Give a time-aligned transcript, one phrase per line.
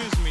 [0.00, 0.27] Excuse me.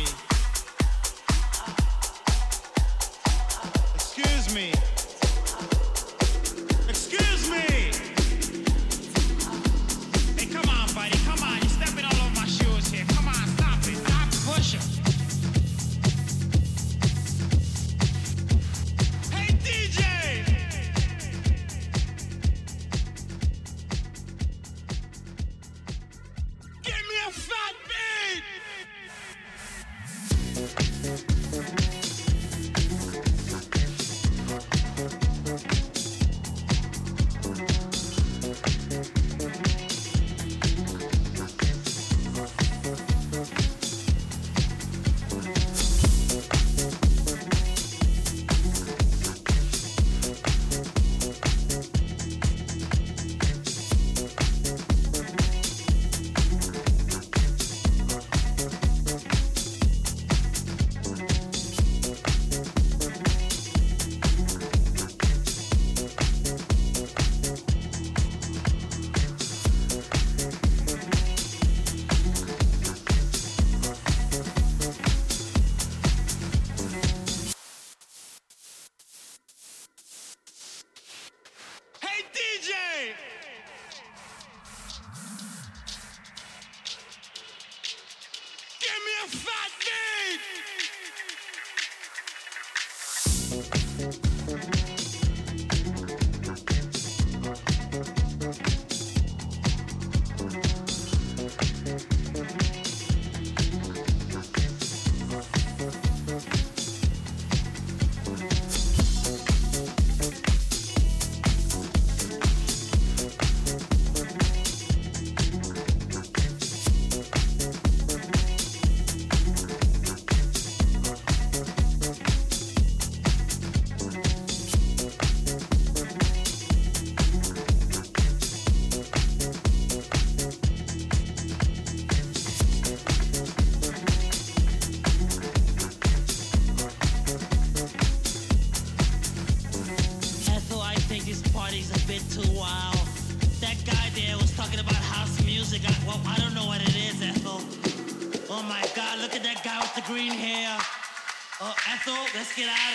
[152.58, 152.87] Get out.